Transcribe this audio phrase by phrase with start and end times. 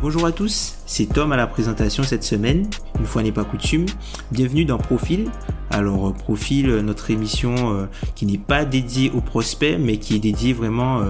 [0.00, 2.70] Bonjour à tous, c'est Tom à la présentation cette semaine.
[3.00, 3.84] Une fois n'est pas coutume,
[4.30, 5.28] bienvenue dans Profil.
[5.70, 10.14] Alors euh, Profil, euh, notre émission euh, qui n'est pas dédiée aux prospects, mais qui
[10.14, 11.02] est dédiée vraiment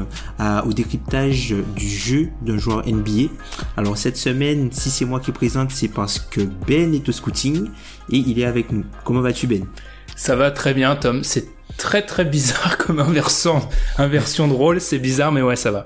[0.64, 3.30] au décryptage du jeu d'un joueur NBA.
[3.76, 7.66] Alors cette semaine, si c'est moi qui présente, c'est parce que Ben est au scouting
[8.10, 8.86] et il est avec nous.
[9.04, 9.66] Comment vas-tu Ben?
[10.16, 11.24] Ça va très bien, Tom.
[11.24, 13.60] C'est très très bizarre comme inversion,
[13.98, 14.80] inversion de rôle.
[14.80, 15.84] C'est bizarre, mais ouais, ça va.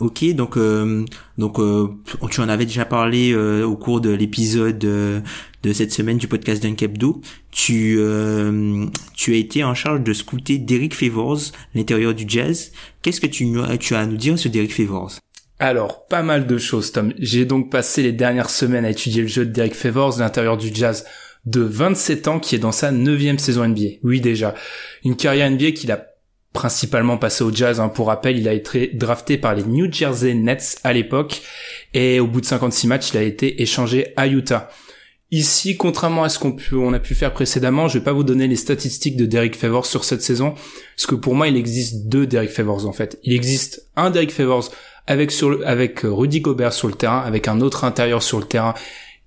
[0.00, 1.04] Ok, donc euh,
[1.38, 1.88] donc euh,
[2.30, 5.20] tu en avais déjà parlé euh, au cours de l'épisode euh,
[5.62, 7.20] de cette semaine du podcast d'un Kebdo.
[7.50, 11.40] Tu euh, tu as été en charge de scouter Derek Favors,
[11.74, 12.72] l'intérieur du Jazz.
[13.02, 13.46] Qu'est-ce que tu,
[13.80, 15.12] tu as à nous dire sur Derek Favors?
[15.58, 17.12] Alors, pas mal de choses, Tom.
[17.18, 20.74] J'ai donc passé les dernières semaines à étudier le jeu de Derek Favors, l'intérieur du
[20.74, 21.04] Jazz
[21.44, 23.98] de 27 ans, qui est dans sa neuvième saison NBA.
[24.02, 24.54] Oui, déjà.
[25.04, 26.11] Une carrière NBA qu'il a
[26.52, 27.80] principalement passé au Jazz.
[27.80, 27.88] hein.
[27.88, 31.42] Pour rappel, il a été drafté par les New Jersey Nets à l'époque,
[31.94, 34.70] et au bout de 56 matchs, il a été échangé à Utah.
[35.30, 38.56] Ici, contrairement à ce qu'on a pu faire précédemment, je vais pas vous donner les
[38.56, 40.52] statistiques de Derek Favors sur cette saison,
[40.96, 43.18] parce que pour moi, il existe deux Derek Favors en fait.
[43.24, 44.70] Il existe un Derek Favors
[45.06, 48.74] avec euh, Rudy Gobert sur le terrain, avec un autre intérieur sur le terrain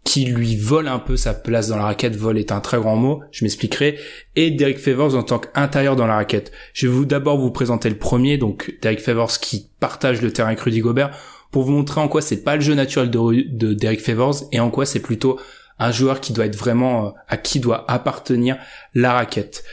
[0.05, 2.15] qui lui vole un peu sa place dans la raquette.
[2.15, 3.99] Vol est un très grand mot, je m'expliquerai.
[4.37, 6.53] Et Derek Favors en tant qu'intérieur dans la raquette.
[6.73, 10.49] Je vais vous d'abord vous présenter le premier, donc Derek Favors qui partage le terrain
[10.49, 11.17] avec Rudy Gobert,
[11.51, 14.69] pour vous montrer en quoi c'est pas le jeu naturel de, Derek Favors et en
[14.69, 15.39] quoi c'est plutôt
[15.79, 18.57] un joueur qui doit être vraiment euh, à qui doit appartenir
[18.93, 19.65] la raquette.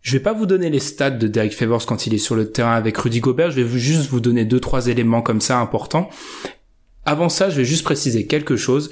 [0.00, 2.50] Je vais pas vous donner les stats de Derek Favors quand il est sur le
[2.50, 6.08] terrain avec Rudy Gobert, je vais juste vous donner deux trois éléments comme ça importants.
[7.04, 8.90] Avant ça, je vais juste préciser quelque chose.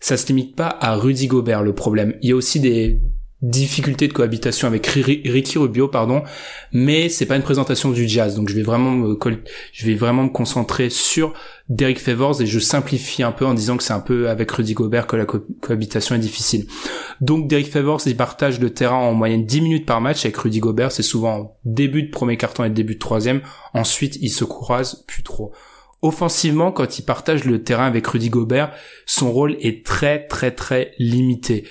[0.00, 2.14] Ça se limite pas à Rudy Gobert le problème.
[2.22, 3.00] Il y a aussi des
[3.42, 6.22] difficultés de cohabitation avec Ri- Ricky Rubio, pardon,
[6.72, 9.18] mais c'est pas une présentation du jazz, donc je vais vraiment me,
[9.72, 11.34] je vais vraiment me concentrer sur
[11.68, 14.72] Derek Favors et je simplifie un peu en disant que c'est un peu avec Rudy
[14.72, 16.66] Gobert que la co- cohabitation est difficile.
[17.20, 20.60] Donc Derek Favors, il partage le terrain en moyenne 10 minutes par match avec Rudy
[20.60, 23.42] Gobert, c'est souvent début de premier carton et début de troisième.
[23.74, 25.52] Ensuite, ils se croisent plus trop.
[26.02, 28.72] Offensivement, quand il partage le terrain avec Rudy Gobert,
[29.06, 31.66] son rôle est très très très limité.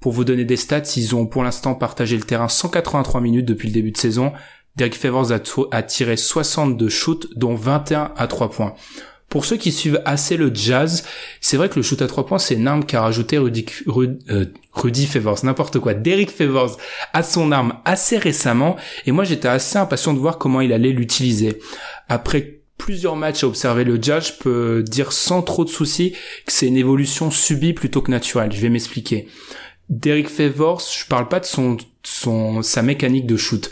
[0.00, 3.68] Pour vous donner des stats, ils ont pour l'instant partagé le terrain 183 minutes depuis
[3.68, 4.32] le début de saison.
[4.76, 5.38] Derek Favors a,
[5.72, 8.74] a tiré 62 shoots, dont 21 à 3 points.
[9.28, 11.04] Pour ceux qui suivent assez le jazz,
[11.40, 14.46] c'est vrai que le shoot à 3 points, c'est une arme qu'a rajouté Rudy, euh,
[14.72, 16.76] Rudy Favors, n'importe quoi, Derek Favors
[17.12, 20.92] à son arme assez récemment, et moi j'étais assez impatient de voir comment il allait
[20.92, 21.58] l'utiliser.
[22.08, 26.12] Après plusieurs matchs à observer le jazz, je dire sans trop de soucis
[26.44, 28.52] que c'est une évolution subie plutôt que naturelle.
[28.52, 29.28] Je vais m'expliquer.
[29.88, 33.70] Derek Favors, je parle pas de son, son sa mécanique de shoot.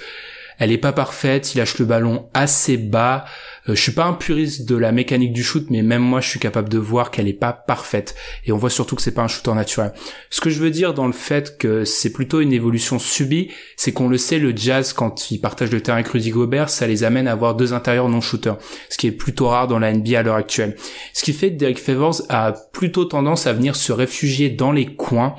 [0.65, 3.27] Elle est pas parfaite, il lâche le ballon assez bas.
[3.69, 6.31] Euh, je suis pas un puriste de la mécanique du shoot, mais même moi je
[6.31, 8.15] suis capable de voir qu'elle est pas parfaite.
[8.47, 9.93] Et on voit surtout que c'est pas un shooter naturel.
[10.31, 13.93] Ce que je veux dire dans le fait que c'est plutôt une évolution subie, c'est
[13.93, 17.05] qu'on le sait, le jazz quand ils partagent le terrain avec Rudy Gobert, ça les
[17.05, 18.57] amène à avoir deux intérieurs non shooters,
[18.89, 20.77] ce qui est plutôt rare dans la NBA à l'heure actuelle.
[21.13, 24.95] Ce qui fait que Derek Favors a plutôt tendance à venir se réfugier dans les
[24.95, 25.37] coins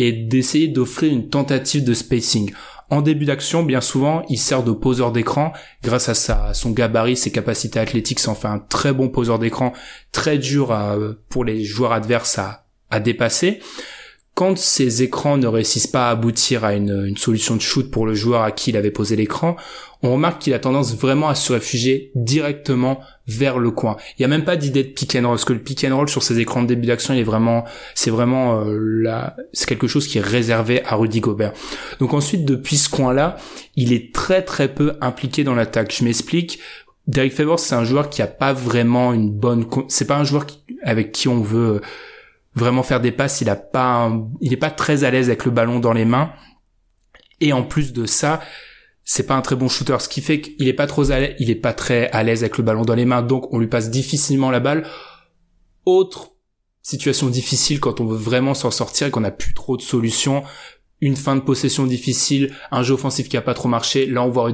[0.00, 2.52] et d'essayer d'offrir une tentative de spacing.
[2.88, 5.52] En début d'action, bien souvent, il sert de poseur d'écran.
[5.84, 9.38] Grâce à, sa, son gabarit, ses capacités athlétiques, ça en fait un très bon poseur
[9.38, 9.72] d'écran,
[10.10, 10.76] très dur
[11.28, 13.60] pour les joueurs adverses à, à dépasser.
[14.40, 18.14] Quand ces écrans ne réussissent pas à aboutir à une, solution de shoot pour le
[18.14, 19.54] joueur à qui il avait posé l'écran,
[20.02, 23.98] on remarque qu'il a tendance vraiment à se réfugier directement vers le coin.
[24.12, 25.94] Il n'y a même pas d'idée de pick and roll, parce que le pick and
[25.94, 29.04] roll sur ces écrans de début d'action, il est vraiment, c'est vraiment euh,
[29.52, 31.52] c'est quelque chose qui est réservé à Rudy Gobert.
[31.98, 33.36] Donc ensuite, depuis ce coin-là,
[33.76, 35.94] il est très très peu impliqué dans l'attaque.
[35.94, 36.60] Je m'explique.
[37.08, 40.46] Derek Favors, c'est un joueur qui a pas vraiment une bonne, c'est pas un joueur
[40.82, 41.82] avec qui on veut
[42.60, 43.40] vraiment faire des passes.
[43.40, 46.32] Il a pas, est pas très à l'aise avec le ballon dans les mains.
[47.40, 48.40] Et en plus de ça,
[49.02, 51.34] c'est pas un très bon shooter, ce qui fait qu'il est pas trop à l'aise,
[51.40, 53.66] il est pas très à l'aise avec le ballon dans les mains, donc on lui
[53.66, 54.86] passe difficilement la balle.
[55.84, 56.32] Autre
[56.82, 60.44] situation difficile quand on veut vraiment s'en sortir et qu'on n'a plus trop de solutions.
[61.00, 64.06] Une fin de possession difficile, un jeu offensif qui a pas trop marché.
[64.06, 64.52] Là, on voit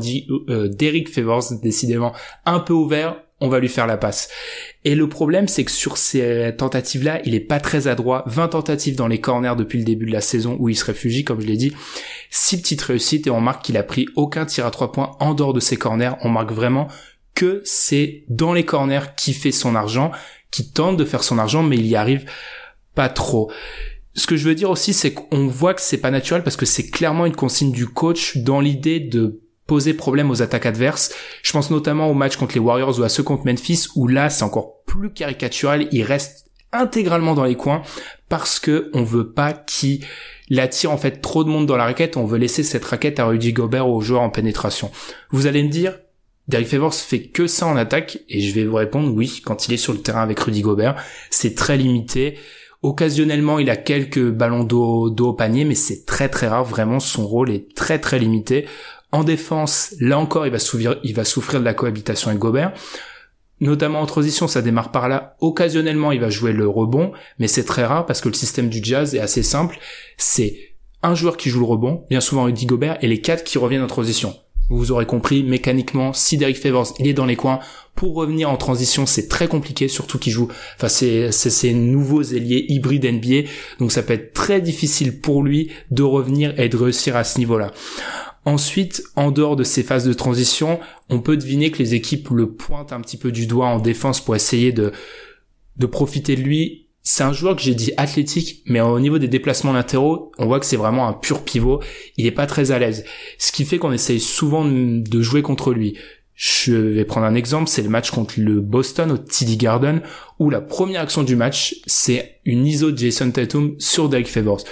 [0.48, 2.14] euh, Derrick Favors décidément
[2.44, 3.20] un peu ouvert.
[3.40, 4.30] On va lui faire la passe.
[4.84, 8.24] Et le problème, c'est que sur ces tentatives-là, il est pas très adroit.
[8.26, 11.22] 20 tentatives dans les corners depuis le début de la saison où il se réfugie,
[11.22, 11.74] comme je l'ai dit.
[12.30, 15.34] 6 petites réussites et on marque qu'il a pris aucun tir à 3 points en
[15.34, 16.12] dehors de ses corners.
[16.22, 16.88] On marque vraiment
[17.34, 20.12] que c'est dans les corners qu'il fait son argent
[20.50, 22.24] qui tente de faire son argent, mais il y arrive
[22.94, 23.52] pas trop.
[24.14, 26.64] Ce que je veux dire aussi, c'est qu'on voit que c'est pas naturel parce que
[26.64, 31.12] c'est clairement une consigne du coach dans l'idée de poser problème aux attaques adverses.
[31.42, 34.30] Je pense notamment au match contre les Warriors ou à ceux contre Memphis où là
[34.30, 35.88] c'est encore plus caricatural.
[35.92, 37.82] Il reste intégralement dans les coins
[38.28, 40.00] parce que on veut pas qu'il
[40.58, 42.16] attire en fait trop de monde dans la raquette.
[42.16, 44.90] On veut laisser cette raquette à Rudy Gobert aux joueurs en pénétration.
[45.30, 45.98] Vous allez me dire,
[46.48, 49.74] Derrick Favors fait que ça en attaque et je vais vous répondre oui quand il
[49.74, 52.38] est sur le terrain avec Rudy Gobert c'est très limité
[52.82, 57.26] occasionnellement il a quelques ballons d'eau au panier mais c'est très très rare vraiment son
[57.26, 58.66] rôle est très très limité
[59.12, 62.72] en défense là encore il va souffrir de la cohabitation avec Gobert.
[63.60, 65.36] Notamment en transition ça démarre par là.
[65.40, 68.80] Occasionnellement il va jouer le rebond mais c'est très rare parce que le système du
[68.82, 69.78] jazz est assez simple.
[70.16, 70.58] C'est
[71.02, 73.82] un joueur qui joue le rebond bien souvent Rudy Gobert et les quatre qui reviennent
[73.82, 74.34] en transition.
[74.68, 77.60] Vous aurez compris, mécaniquement, si Derek Favors il est dans les coins,
[77.94, 82.66] pour revenir en transition, c'est très compliqué, surtout qu'il joue, enfin c'est ces nouveaux ailiers
[82.68, 83.48] hybrides NBA,
[83.78, 87.38] donc ça peut être très difficile pour lui de revenir et de réussir à ce
[87.38, 87.70] niveau-là.
[88.46, 92.50] Ensuite, en dehors de ces phases de transition, on peut deviner que les équipes le
[92.50, 94.92] pointent un petit peu du doigt en défense pour essayer de
[95.76, 99.28] de profiter de lui c'est un joueur que j'ai dit athlétique, mais au niveau des
[99.28, 101.80] déplacements latéraux, on voit que c'est vraiment un pur pivot.
[102.16, 103.04] Il est pas très à l'aise.
[103.38, 105.96] Ce qui fait qu'on essaye souvent de jouer contre lui.
[106.34, 110.02] Je vais prendre un exemple, c'est le match contre le Boston au TD Garden,
[110.40, 114.64] où la première action du match, c'est une ISO de Jason Tatum sur Derek Favors.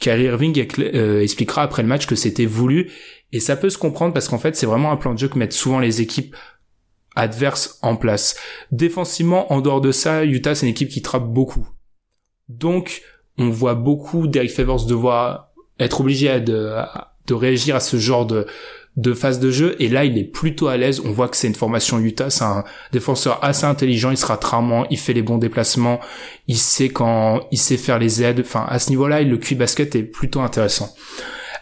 [0.00, 2.90] Kyrie Irving euh, expliquera après le match que c'était voulu,
[3.32, 5.38] et ça peut se comprendre parce qu'en fait, c'est vraiment un plan de jeu que
[5.38, 6.34] mettent souvent les équipes
[7.16, 8.36] adverse en place.
[8.70, 11.68] Défensivement, en dehors de ça, Utah c'est une équipe qui trappe beaucoup.
[12.48, 13.02] Donc,
[13.36, 16.84] on voit beaucoup d'Eric Favors devoir être obligé de
[17.30, 18.46] réagir à ce genre de,
[18.98, 21.46] de phase de jeu et là il est plutôt à l'aise on voit que c'est
[21.46, 25.38] une formation Utah c'est un défenseur assez intelligent il sera tramant il fait les bons
[25.38, 26.00] déplacements
[26.48, 29.54] il sait quand il sait faire les aides enfin à ce niveau là le QI
[29.54, 30.94] basket est plutôt intéressant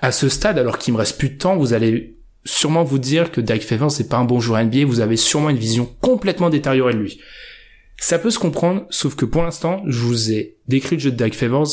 [0.03, 2.17] à ce stade alors qu'il me reste plus de temps vous allez
[2.47, 5.51] sûrement vous dire que Derek Favors c'est pas un bon joueur NBA, vous avez sûrement
[5.51, 7.21] une vision complètement détériorée de lui.
[7.99, 11.17] Ça peut se comprendre, sauf que pour l'instant, je vous ai décrit le jeu de
[11.17, 11.69] Derek Favors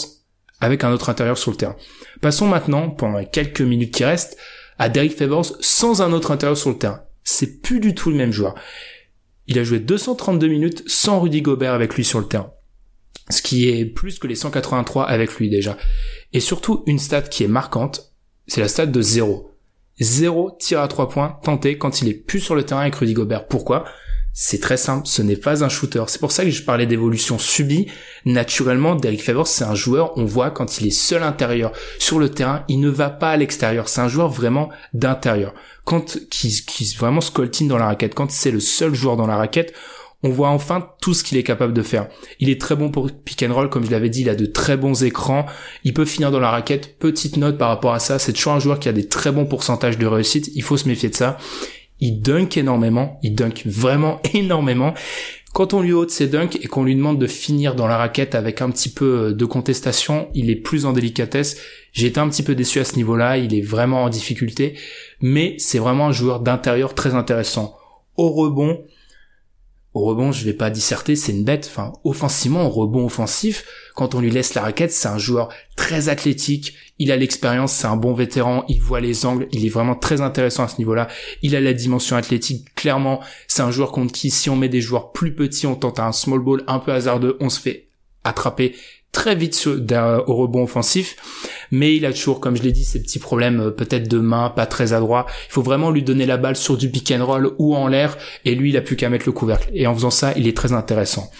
[0.62, 1.76] avec un autre intérieur sur le terrain.
[2.22, 4.38] Passons maintenant, pendant les quelques minutes qui restent,
[4.84, 7.04] à Derek Favors sans un autre intérieur sur le terrain.
[7.24, 8.54] C'est plus du tout le même joueur.
[9.48, 12.52] Il a joué 232 minutes sans Rudy Gobert avec lui sur le terrain.
[13.30, 15.78] Ce qui est plus que les 183 avec lui déjà.
[16.34, 18.14] Et surtout, une stat qui est marquante,
[18.48, 19.52] c'est la stat de 0
[20.02, 23.14] zéro tir à trois points tenté quand il est plus sur le terrain avec Rudy
[23.14, 23.48] Gobert.
[23.48, 23.86] Pourquoi?
[24.34, 26.04] C'est très simple, ce n'est pas un shooter.
[26.08, 27.88] C'est pour ça que je parlais d'évolution subie.
[28.26, 32.30] Naturellement, Derek Favors, c'est un joueur, on voit quand il est seul intérieur sur le
[32.30, 33.88] terrain, il ne va pas à l'extérieur.
[33.88, 35.54] C'est un joueur vraiment d'intérieur.
[35.86, 39.38] Quand, qui, qui vraiment scoltine dans la raquette, quand c'est le seul joueur dans la
[39.38, 39.74] raquette,
[40.24, 42.08] on voit enfin tout ce qu'il est capable de faire.
[42.40, 44.78] Il est très bon pour pick roll, comme je l'avais dit, il a de très
[44.78, 45.46] bons écrans,
[45.84, 46.98] il peut finir dans la raquette.
[46.98, 49.46] Petite note par rapport à ça, c'est toujours un joueur qui a des très bons
[49.46, 51.38] pourcentages de réussite, il faut se méfier de ça.
[52.06, 54.94] Il dunk énormément, il dunk vraiment énormément.
[55.54, 58.36] Quand on lui ôte ses dunks et qu'on lui demande de finir dans la raquette
[58.36, 61.62] avec un petit peu de contestation, il est plus en délicatesse.
[61.94, 64.74] J'ai été un petit peu déçu à ce niveau-là, il est vraiment en difficulté,
[65.22, 67.78] mais c'est vraiment un joueur d'intérieur très intéressant.
[68.18, 68.84] Au rebond,
[69.94, 71.68] au rebond, je vais pas disserter, c'est une bête.
[71.70, 76.10] Enfin, offensivement, au rebond offensif, quand on lui laisse la raquette, c'est un joueur très
[76.10, 76.74] athlétique.
[76.98, 78.66] Il a l'expérience, c'est un bon vétéran.
[78.70, 79.48] Il voit les angles.
[79.52, 81.10] Il est vraiment très intéressant à ce niveau-là.
[81.44, 82.74] Il a la dimension athlétique.
[82.74, 86.00] Clairement, c'est un joueur contre qui, si on met des joueurs plus petits, on tente
[86.00, 87.90] un small ball un peu hasardeux, on se fait
[88.24, 88.76] attraper
[89.14, 91.16] très vite au rebond offensif,
[91.72, 94.50] mais il a toujours, comme je l'ai dit, ces petits problèmes euh, peut-être de main,
[94.50, 95.28] pas très adroit.
[95.48, 98.18] Il faut vraiment lui donner la balle sur du pick and roll ou en l'air,
[98.44, 99.70] et lui, il a plus qu'à mettre le couvercle.
[99.74, 101.32] Et en faisant ça, il est très intéressant.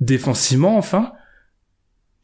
[0.00, 1.12] Défensivement, enfin,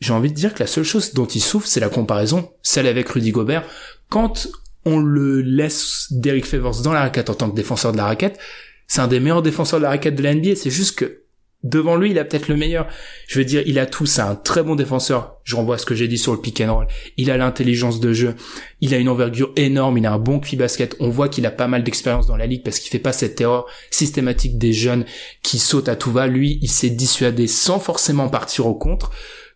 [0.01, 2.87] j'ai envie de dire que la seule chose dont il souffre, c'est la comparaison, celle
[2.87, 3.65] avec Rudy Gobert.
[4.09, 4.49] Quand
[4.87, 8.39] on le laisse Derek Favors dans la raquette en tant que défenseur de la raquette,
[8.87, 10.57] c'est un des meilleurs défenseurs de la raquette de la NBA.
[10.57, 11.20] C'est juste que
[11.63, 12.87] devant lui, il a peut-être le meilleur.
[13.27, 14.07] Je veux dire, il a tout.
[14.07, 15.37] C'est un très bon défenseur.
[15.45, 16.87] Je renvoie à ce que j'ai dit sur le pick and roll.
[17.17, 18.35] Il a l'intelligence de jeu.
[18.81, 19.99] Il a une envergure énorme.
[19.99, 20.97] Il a un bon QI basket.
[21.01, 23.41] On voit qu'il a pas mal d'expérience dans la ligue parce qu'il fait pas cette
[23.41, 25.05] erreur systématique des jeunes
[25.43, 26.27] qui sautent à tout va.
[26.27, 29.11] Lui, il s'est dissuadé sans forcément partir au contre.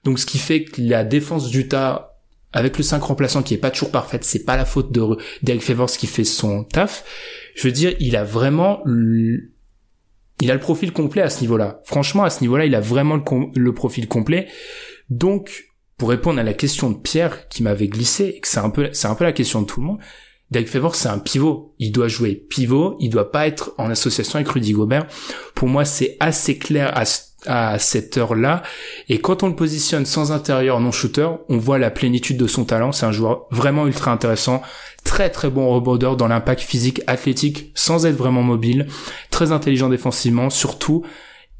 [0.04, 2.10] Donc, ce qui fait que la défense d'Utah
[2.54, 5.02] avec le 5 remplaçant qui est pas toujours parfaite, c'est pas la faute de
[5.42, 7.04] Derek Favors qui fait son taf.
[7.56, 8.80] Je veux dire, il a vraiment
[10.40, 11.80] il a le profil complet à ce niveau-là.
[11.84, 13.20] Franchement, à ce niveau-là, il a vraiment
[13.54, 14.48] le, profil complet.
[15.10, 15.64] Donc,
[15.96, 19.06] pour répondre à la question de Pierre qui m'avait glissé, que c'est un peu, c'est
[19.06, 19.98] un peu la question de tout le monde,
[20.50, 21.74] Derek Favors, c'est un pivot.
[21.78, 22.96] Il doit jouer pivot.
[23.00, 25.06] Il doit pas être en association avec Rudy Gobert.
[25.54, 27.04] Pour moi, c'est assez clair à,
[27.46, 28.62] à cette heure-là.
[29.08, 32.64] Et quand on le positionne sans intérieur, non shooter, on voit la plénitude de son
[32.64, 32.92] talent.
[32.92, 34.62] C'est un joueur vraiment ultra intéressant
[35.04, 38.86] très très bon rebondeur dans l'impact physique athlétique sans être vraiment mobile,
[39.34, 41.04] très intelligent défensivement surtout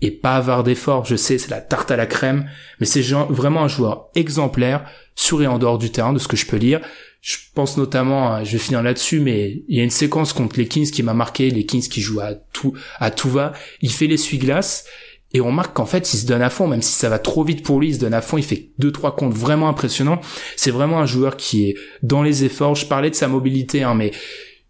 [0.01, 1.05] et pas avare d'efforts.
[1.05, 4.85] Je sais, c'est la tarte à la crème, mais c'est vraiment un joueur exemplaire
[5.17, 6.81] sur et en dehors du terrain de ce que je peux lire.
[7.21, 10.69] Je pense notamment, je vais finir là-dessus, mais il y a une séquence contre les
[10.69, 13.55] Kings qui m'a marqué, les Kings qui jouent à tout, à tout va.
[13.81, 14.85] Il fait l'essuie-glace
[15.33, 17.43] et on marque qu'en fait il se donne à fond même si ça va trop
[17.43, 20.21] vite pour lui il se donne à fond il fait deux trois comptes vraiment impressionnants
[20.55, 23.97] c'est vraiment un joueur qui est dans les efforts je parlais de sa mobilité hein,
[23.97, 24.13] mais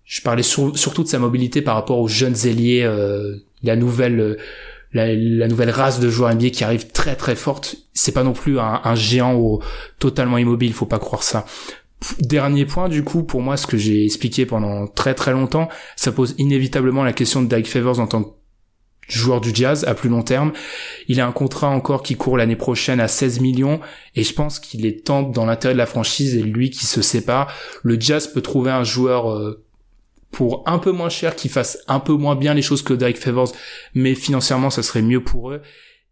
[0.05, 4.37] je parlais surtout de sa mobilité par rapport aux jeunes ailiers euh, la nouvelle euh,
[4.93, 8.59] la, nouvelle race de joueurs NBA qui arrive très très forte c'est pas non plus
[8.61, 9.59] un, géant
[9.99, 11.47] totalement immobile faut pas croire ça
[12.21, 16.13] Dernier point, du coup, pour moi, ce que j'ai expliqué pendant très très longtemps, ça
[16.13, 18.31] pose inévitablement la question de Dyke Favors en tant que
[19.09, 20.53] joueur du jazz à plus long terme.
[21.09, 23.81] Il a un contrat encore qui court l'année prochaine à 16 millions
[24.15, 27.03] et je pense qu'il est temps dans l'intérêt de la franchise et lui qui se
[27.03, 27.53] sépare.
[27.83, 29.64] Le jazz peut trouver un joueur euh,
[30.35, 33.17] pour un peu moins cher qui fasse un peu moins bien les choses que Derek
[33.17, 33.53] Favors
[33.95, 35.63] mais financièrement ça serait mieux pour eux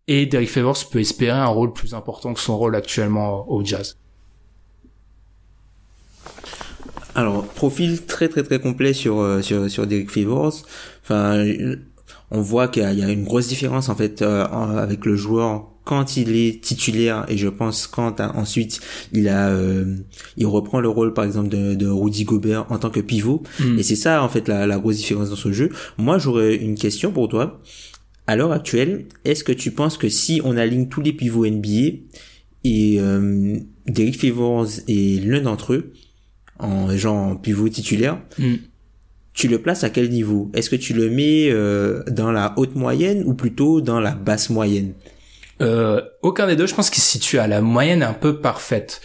[0.09, 3.97] et Derek Favors peut espérer un rôle plus important que son rôle actuellement au jazz.
[7.15, 9.41] Alors, profil très très très complet sur euh,
[9.87, 10.55] Derek Favors.
[11.03, 11.45] Enfin,
[12.31, 16.17] on voit qu'il y a une grosse différence en fait euh, avec le joueur quand
[16.17, 18.81] il est titulaire et je pense quand ensuite
[19.13, 19.97] il a euh,
[20.37, 23.79] il reprend le rôle par exemple de, de Rudy Gobert en tant que pivot mm.
[23.79, 25.71] et c'est ça en fait la, la, grosse différence dans ce jeu.
[25.99, 27.61] Moi j'aurais une question pour toi.
[28.29, 31.99] À l'heure actuelle, est-ce que tu penses que si on aligne tous les pivots NBA
[32.65, 35.93] et euh, Derek Favors est l'un d'entre eux
[36.61, 38.55] en genre pivot titulaire, mm
[39.35, 40.51] tu le places à quel niveau?
[40.55, 44.51] Est-ce que tu le mets euh, dans la haute moyenne ou plutôt dans la basse
[44.51, 44.93] moyenne?
[45.61, 46.67] Euh, Aucun des deux.
[46.67, 49.01] Je pense qu'il se situe à la moyenne un peu parfaite.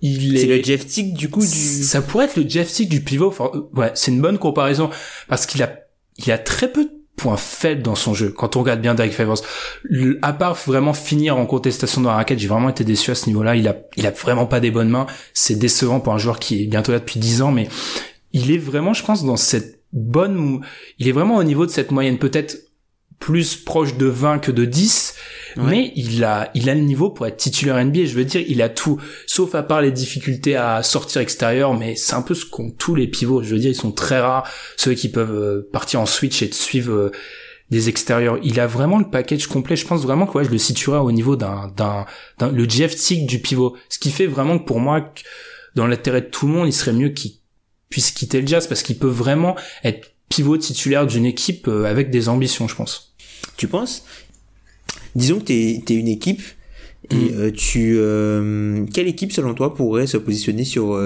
[0.00, 0.40] Il est...
[0.40, 1.46] C'est le Jeff Tick du coup du.
[1.46, 3.28] Ça pourrait être le Jeff Tick du pivot.
[3.28, 4.90] Enfin, euh, ouais, c'est une bonne comparaison
[5.28, 5.72] parce qu'il a
[6.18, 8.30] il a très peu de points faibles dans son jeu.
[8.30, 9.42] Quand on regarde bien Derek Favors,
[10.22, 13.26] à part vraiment finir en contestation dans la raquette, j'ai vraiment été déçu à ce
[13.26, 13.56] niveau-là.
[13.56, 15.06] Il a il a vraiment pas des bonnes mains.
[15.34, 17.68] C'est décevant pour un joueur qui est bientôt là depuis 10 ans, mais
[18.32, 20.60] il est vraiment, je pense, dans cette bonne,
[20.98, 22.56] il est vraiment au niveau de cette moyenne, peut-être
[23.18, 25.14] plus proche de 20 que de 10,
[25.56, 28.04] mais il a, il a le niveau pour être titulaire NBA.
[28.04, 31.96] Je veux dire, il a tout, sauf à part les difficultés à sortir extérieur, mais
[31.96, 33.42] c'est un peu ce qu'ont tous les pivots.
[33.42, 36.52] Je veux dire, ils sont très rares, ceux qui peuvent euh, partir en switch et
[36.52, 37.12] suivre euh,
[37.70, 38.38] des extérieurs.
[38.42, 39.76] Il a vraiment le package complet.
[39.76, 42.06] Je pense vraiment que ouais, je le situerai au niveau d'un, d'un,
[42.50, 43.76] le Jeff Tick du pivot.
[43.88, 45.12] Ce qui fait vraiment que pour moi,
[45.74, 47.32] dans l'intérêt de tout le monde, il serait mieux qu'il
[47.90, 52.10] puisse quitter le jazz parce qu'il peut vraiment être pivot titulaire d'une équipe euh, avec
[52.10, 53.14] des ambitions, je pense.
[53.56, 54.04] Tu penses?
[55.14, 56.42] Disons que t'es es une équipe
[57.10, 57.30] et mm.
[57.34, 60.98] euh, tu euh, quelle équipe selon toi pourrait se positionner sur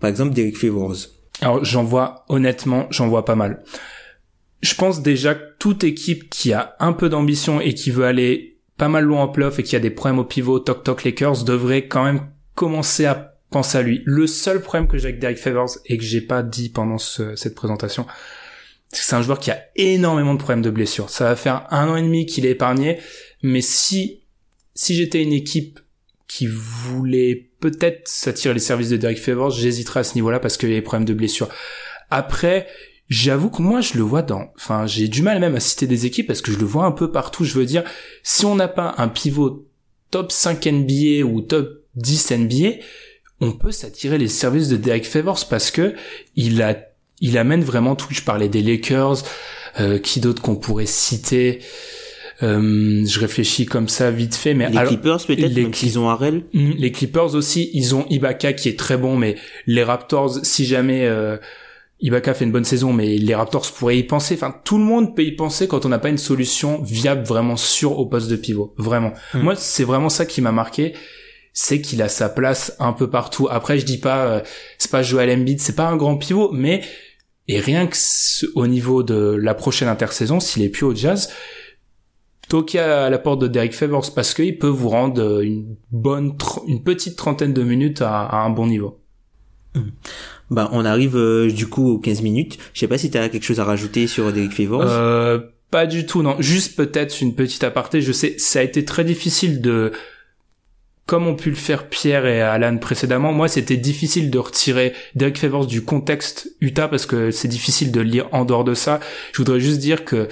[0.00, 0.96] par exemple Derek Favors?
[1.40, 3.62] Alors j'en vois honnêtement, j'en vois pas mal.
[4.60, 8.60] Je pense déjà que toute équipe qui a un peu d'ambition et qui veut aller
[8.76, 11.44] pas mal loin en playoff et qui a des problèmes au pivot, toc toc Lakers
[11.44, 12.20] devrait quand même
[12.54, 14.02] commencer à pense à lui.
[14.04, 17.54] Le seul problème que j'ai avec Derek Favors et que j'ai pas dit pendant cette
[17.54, 18.06] présentation,
[18.92, 21.10] c'est un joueur qui a énormément de problèmes de blessures.
[21.10, 22.98] Ça va faire un an et demi qu'il est épargné,
[23.42, 24.22] mais si
[24.74, 25.80] si j'étais une équipe
[26.28, 30.70] qui voulait peut-être s'attirer les services de Derek Favors, j'hésiterais à ce niveau-là parce qu'il
[30.70, 31.48] y a des problèmes de blessures.
[32.10, 32.68] Après,
[33.08, 36.06] j'avoue que moi je le vois dans enfin j'ai du mal même à citer des
[36.06, 37.84] équipes parce que je le vois un peu partout je veux dire
[38.22, 39.68] si on n'a pas un pivot
[40.10, 42.68] top 5 NBA ou top 10 NBA
[43.40, 45.94] on peut s'attirer les services de Derek Favors parce que
[46.36, 46.74] il a
[47.22, 48.08] il amène vraiment tout.
[48.10, 49.22] Je parlais des Lakers,
[49.80, 51.60] euh, qui d'autres qu'on pourrait citer?
[52.42, 56.42] Euh, je réfléchis comme ça vite fait, mais les Clippers peut-être, les qu'ils ont Harrell.
[56.52, 59.36] Hmm, les Clippers aussi, ils ont Ibaka qui est très bon, mais
[59.66, 61.36] les Raptors, si jamais euh,
[62.00, 64.34] Ibaka fait une bonne saison, mais les Raptors pourraient y penser.
[64.34, 67.56] Enfin, tout le monde peut y penser quand on n'a pas une solution viable, vraiment
[67.56, 68.74] sûre au poste de pivot.
[68.76, 69.12] Vraiment.
[69.34, 69.42] Hmm.
[69.42, 70.94] Moi, c'est vraiment ça qui m'a marqué.
[71.52, 73.46] C'est qu'il a sa place un peu partout.
[73.50, 74.40] Après, je dis pas, euh,
[74.78, 76.80] c'est pas Joel Embiid, c'est pas un grand pivot, mais
[77.48, 77.96] et rien que
[78.54, 81.30] au niveau de la prochaine intersaison, s'il est plus au Jazz,
[82.48, 86.36] toquer à la porte de Derek Favors parce qu'il peut vous rendre euh, une bonne,
[86.68, 89.00] une petite trentaine de minutes à, un bon niveau.
[90.50, 92.58] Bah, on arrive euh, du coup aux 15 minutes.
[92.74, 94.84] Je sais pas si tu as quelque chose à rajouter sur Derek Favors.
[94.86, 95.38] Euh,
[95.70, 96.36] pas du tout, non.
[96.40, 98.02] Juste peut-être une petite aparté.
[98.02, 99.92] Je sais, ça a été très difficile de,
[101.12, 105.36] comme ont pu le faire Pierre et Alan précédemment, moi c'était difficile de retirer Derek
[105.36, 108.98] Favors du contexte Utah parce que c'est difficile de lire en dehors de ça.
[109.34, 110.28] Je voudrais juste dire que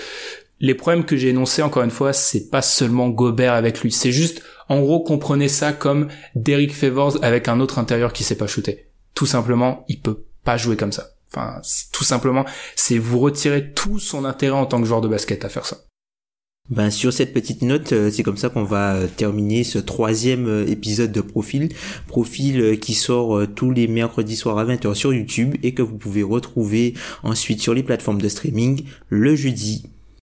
[0.59, 3.93] les problèmes que j'ai énoncés, encore une fois, c'est pas seulement Gobert avec lui.
[3.93, 8.39] C'est juste, en gros, comprenez ça comme Derek Favors avec un autre intérieur qui sait
[8.39, 8.87] pas shooter.
[9.15, 11.11] Tout simplement, il peut pas jouer comme ça.
[11.31, 11.61] Enfin,
[11.93, 15.51] tout simplement, c'est vous retirer tout son intérêt en tant que joueur de basket à
[15.51, 15.77] faire ça.
[16.71, 20.47] Ben sur cette petite note, euh, c'est comme ça qu'on va euh, terminer ce troisième
[20.47, 21.71] euh, épisode de Profil.
[22.07, 26.23] Profil qui sort tous les mercredis soirs à 20h sur YouTube et que vous pouvez
[26.23, 29.83] retrouver ensuite sur les plateformes de streaming le jeudi